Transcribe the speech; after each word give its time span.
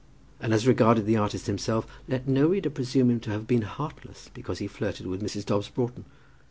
And 0.39 0.51
as 0.51 0.65
regarded 0.65 1.05
the 1.05 1.17
artist 1.17 1.45
himself, 1.45 1.85
let 2.07 2.27
no 2.27 2.47
reader 2.47 2.71
presume 2.71 3.11
him 3.11 3.19
to 3.19 3.29
have 3.29 3.45
been 3.45 3.61
heartless 3.61 4.31
because 4.33 4.57
he 4.57 4.65
flirted 4.65 5.05
with 5.05 5.21
Mrs. 5.21 5.45
Dobbs 5.45 5.69
Broughton. 5.69 6.05